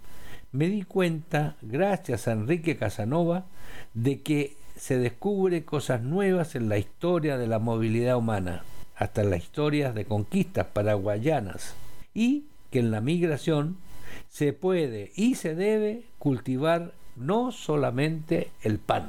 [0.50, 3.46] me di cuenta, gracias a Enrique Casanova,
[4.02, 8.62] de que se descubre cosas nuevas en la historia de la movilidad humana,
[8.94, 11.74] hasta en las historias de conquistas paraguayanas,
[12.14, 13.76] y que en la migración
[14.28, 19.08] se puede y se debe cultivar no solamente el pan.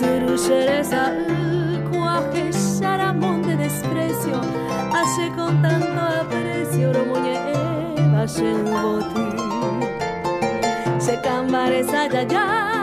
[0.00, 1.12] Zerusereza
[1.92, 4.40] Cuaje Sharamón de desprecio
[4.94, 9.20] Hace con tanto aprecio Lo muñeva Shenboti
[10.98, 12.79] Se cambareza ya ya.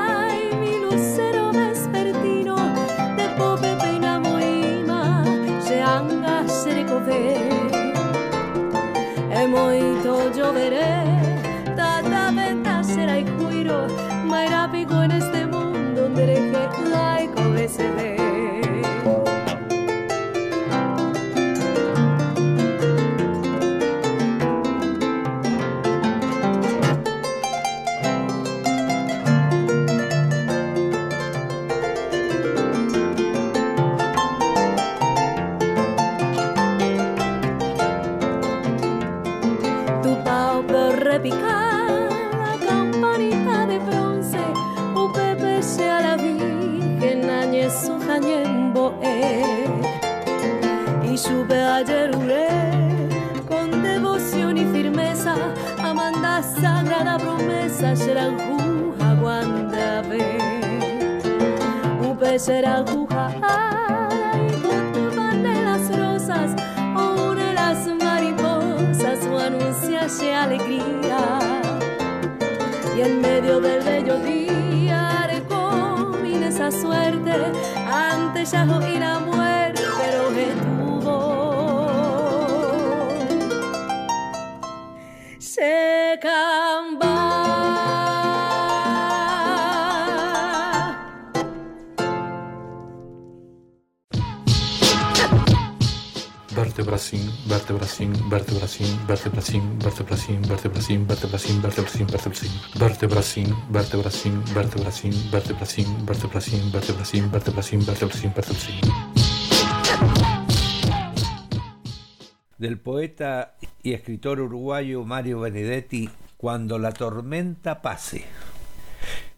[112.57, 118.25] Del poeta y escritor uruguayo Mario Benedetti, Cuando la tormenta pase.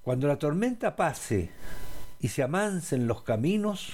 [0.01, 1.51] Cuando la tormenta pase
[2.19, 3.93] y se amancen los caminos,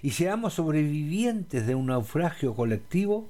[0.00, 3.28] y seamos sobrevivientes de un naufragio colectivo,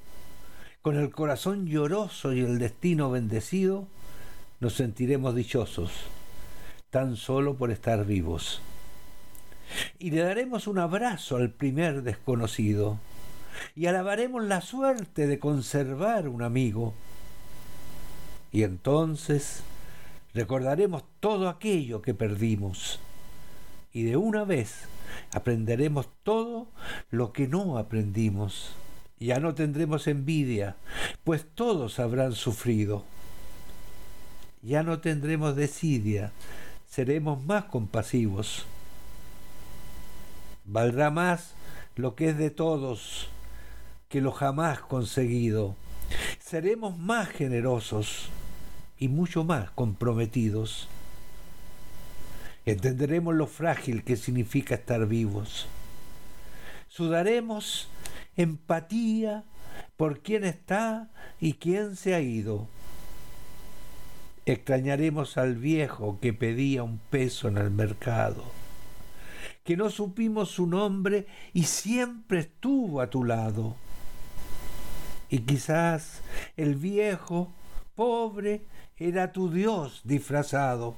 [0.83, 3.87] con el corazón lloroso y el destino bendecido,
[4.59, 5.93] nos sentiremos dichosos,
[6.91, 8.61] tan solo por estar vivos.
[10.01, 12.99] Y le daremos un abrazo al primer desconocido,
[13.77, 16.95] y alabaremos la suerte de conservar un amigo.
[18.51, 19.63] Y entonces
[20.35, 22.99] recordaremos todo aquello que perdimos,
[23.93, 24.89] y de una vez
[25.33, 26.67] aprenderemos todo
[27.11, 28.75] lo que no aprendimos.
[29.23, 30.77] Ya no tendremos envidia,
[31.25, 33.05] pues todos habrán sufrido.
[34.63, 36.33] Ya no tendremos desidia,
[36.89, 38.65] seremos más compasivos.
[40.65, 41.55] Valdrá más
[41.97, 43.29] lo que es de todos
[44.09, 45.77] que lo jamás conseguido.
[46.39, 48.29] Seremos más generosos
[48.99, 50.89] y mucho más comprometidos
[52.65, 55.67] entenderemos lo frágil que significa estar vivos.
[56.89, 57.89] Sudaremos
[58.37, 59.45] empatía
[59.97, 61.11] por quién está
[61.41, 62.67] y quién se ha ido.
[64.45, 68.45] Extrañaremos al viejo que pedía un peso en el mercado,
[69.65, 73.77] que no supimos su nombre y siempre estuvo a tu lado.
[75.29, 76.23] Y quizás
[76.57, 77.53] el viejo,
[77.95, 78.63] pobre,
[78.99, 80.97] era tu Dios disfrazado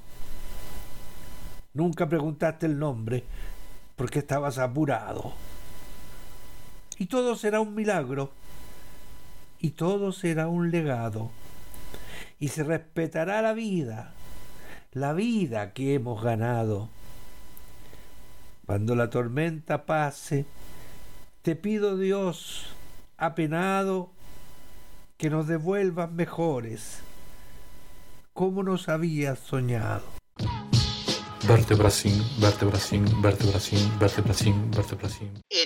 [1.75, 3.25] Nunca preguntaste el nombre
[3.97, 5.33] porque estabas apurado.
[6.97, 8.31] Y todo será un milagro.
[9.59, 11.31] Y todo será un legado.
[12.39, 14.13] Y se respetará la vida,
[14.91, 16.89] la vida que hemos ganado.
[18.65, 20.45] Cuando la tormenta pase,
[21.41, 22.65] te pido Dios,
[23.17, 24.09] apenado,
[25.17, 26.99] que nos devuelvas mejores,
[28.33, 30.03] como nos habías soñado.
[31.47, 33.05] Vertebracin, vertebracin.
[35.49, 35.64] En el mes de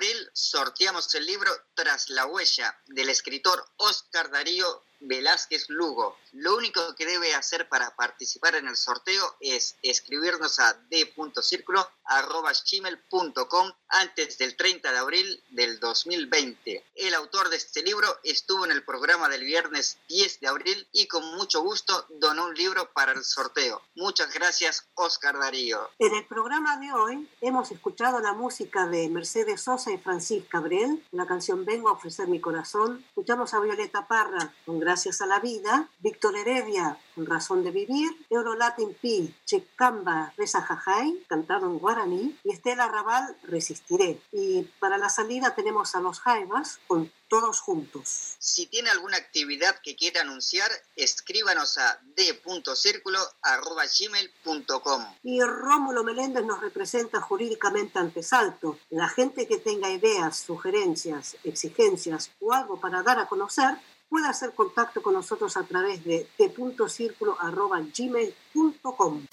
[0.00, 6.16] abril sorteamos el libro Tras la huella del escritor Oscar Darío Velázquez Lugo.
[6.32, 14.38] Lo único que debe hacer para participar en el sorteo es escribirnos a d.circulo.gmail.com antes
[14.38, 16.84] del 30 de abril del 2020.
[16.94, 21.08] El autor de este libro estuvo en el programa del viernes 10 de abril y
[21.08, 23.82] con mucho gusto donó un libro para el sorteo.
[23.96, 25.90] Muchas gracias, Oscar Darío.
[25.98, 31.04] En el programa de hoy hemos escuchado la música de Mercedes Sosa y Francisca Cabrel,
[31.12, 33.04] la canción Vengo a ofrecer mi corazón.
[33.08, 38.10] Escuchamos a Violeta Parra con Gracias a la Vida, Víctor Heredia con Razón de Vivir,
[38.28, 44.20] Eurolatin Pi, Checamba Reza Jajay, cantado en guaraní, y Estela Raval, Resistiré.
[44.32, 48.34] Y para la salida tenemos a los Jaivas con todos juntos.
[48.40, 55.06] Si tiene alguna actividad que quiera anunciar, escríbanos a d.circulo.gmail.com.
[55.22, 58.76] Y Rómulo Meléndez nos representa jurídicamente ante Salto.
[58.90, 63.78] La gente que tenga ideas, sugerencias, exigencias o algo para dar a conocer,
[64.10, 69.26] puede hacer contacto con nosotros a través de t.circulo.gmail.com.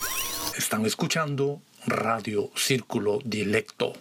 [0.55, 3.91] Están escuchando Radio Círculo Directo.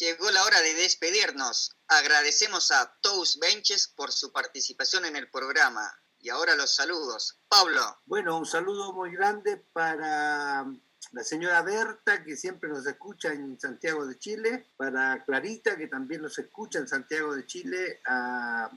[0.00, 1.76] Llegó la hora de despedirnos.
[1.88, 5.92] Agradecemos a Tous Benches por su participación en el programa.
[6.20, 7.38] Y ahora los saludos.
[7.48, 7.98] Pablo.
[8.06, 10.64] Bueno, un saludo muy grande para
[11.12, 16.22] la señora Berta, que siempre nos escucha en Santiago de Chile, para Clarita, que también
[16.22, 18.00] nos escucha en Santiago de Chile,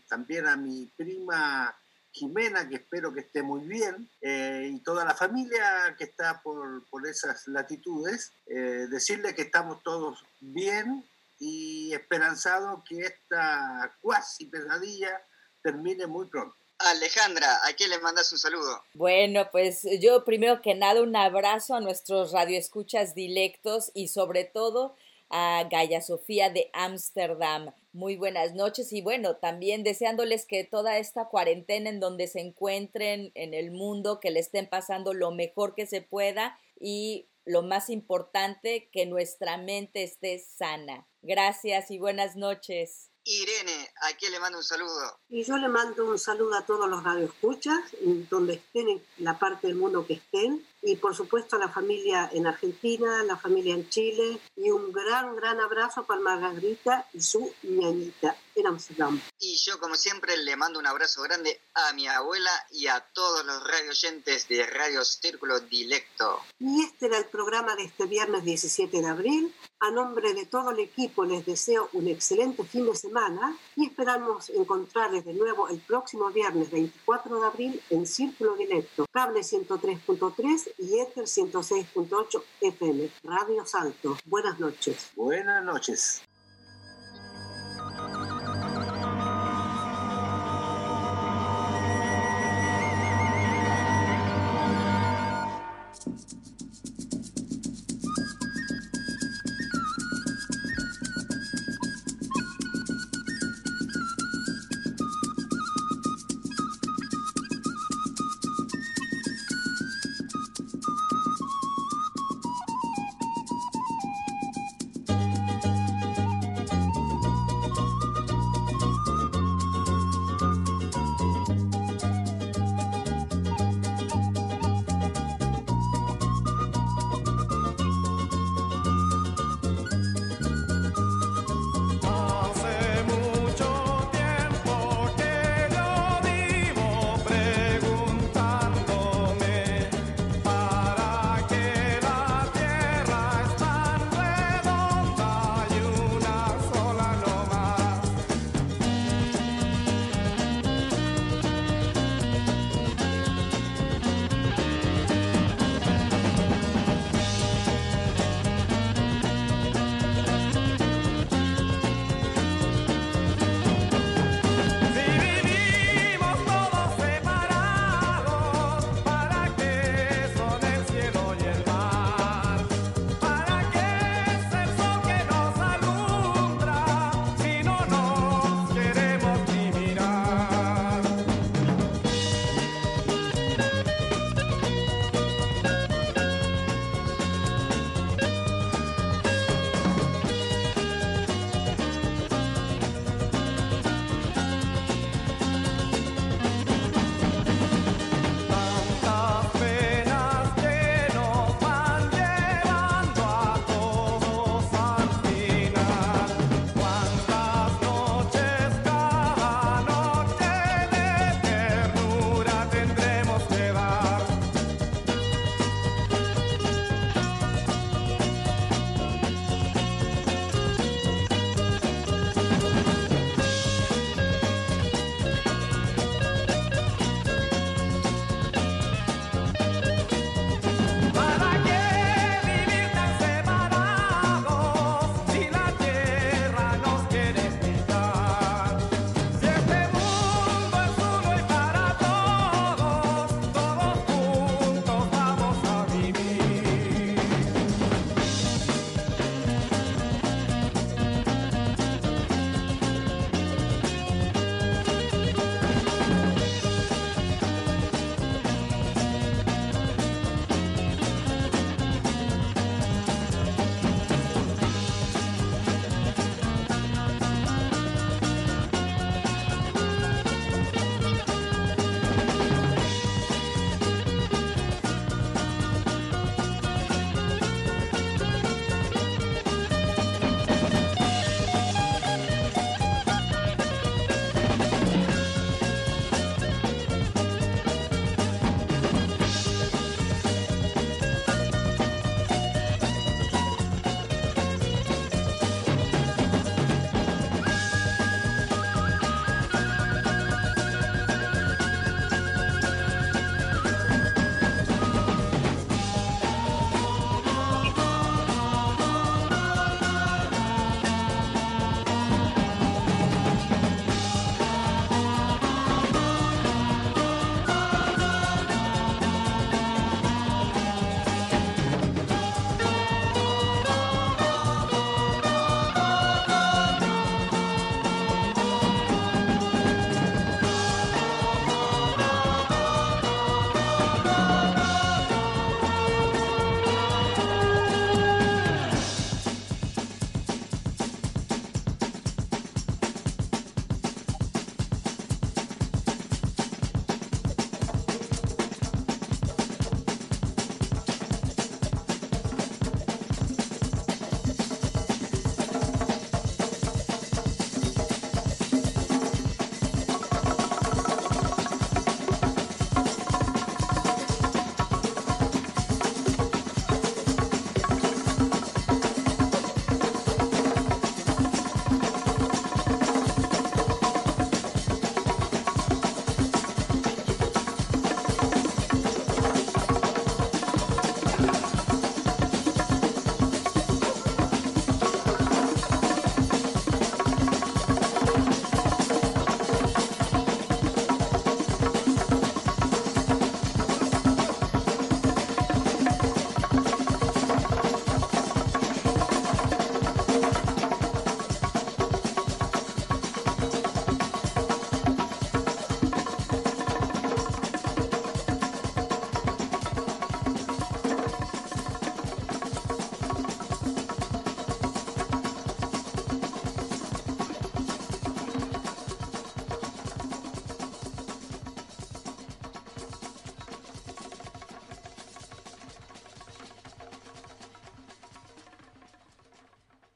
[0.08, 1.76] también a mi prima
[2.12, 6.86] Jimena, que espero que esté muy bien, eh, y toda la familia que está por,
[6.90, 11.06] por esas latitudes, eh, decirle que estamos todos bien
[11.40, 15.22] y esperanzados que esta cuasi pesadilla
[15.62, 16.56] termine muy pronto.
[16.80, 18.84] Alejandra, ¿a quién le mandas un saludo?
[18.94, 24.96] Bueno, pues yo primero que nada un abrazo a nuestros radioescuchas dilectos y sobre todo
[25.30, 27.74] a Gaya Sofía de Ámsterdam.
[27.92, 33.32] Muy buenas noches y bueno, también deseándoles que toda esta cuarentena en donde se encuentren
[33.36, 37.90] en el mundo, que le estén pasando lo mejor que se pueda y lo más
[37.90, 41.08] importante, que nuestra mente esté sana.
[41.22, 43.10] Gracias y buenas noches.
[43.32, 45.20] Irene, ¿a quién le mando un saludo?
[45.30, 47.80] Y yo le mando un saludo a todos los radioescuchas,
[48.28, 52.28] donde estén, en la parte del mundo que estén, y por supuesto a la familia
[52.34, 57.54] en Argentina, la familia en Chile, y un gran, gran abrazo para Margarita y su
[57.62, 59.22] ñañita en Amsterdam.
[59.40, 63.46] Y yo, como siempre, le mando un abrazo grande a mi abuela y a todos
[63.46, 66.42] los radioyentes de Radio Círculo Dilecto.
[66.60, 69.56] Y este era el programa de este viernes 17 de abril.
[69.82, 74.50] A nombre de todo el equipo les deseo un excelente fin de semana y esperamos
[74.50, 81.00] encontrarles de nuevo el próximo viernes 24 de abril en Círculo Directo, cable 103.3 y
[81.00, 84.18] Ether 106.8 FM, Radio Salto.
[84.26, 85.12] Buenas noches.
[85.16, 86.22] Buenas noches.